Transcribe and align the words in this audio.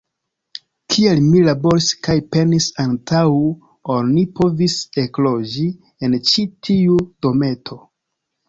Kiel 0.93 1.19
mi 1.25 1.41
laboris 1.47 1.89
kaj 2.07 2.15
penis 2.35 2.69
antaŭ 2.85 3.21
ol 3.97 4.09
ni 4.15 4.25
povis 4.41 4.79
ekloĝi 5.05 5.67
en 6.09 6.19
ĉi 6.31 6.51
tiu 6.69 6.99
dometo! 7.29 7.83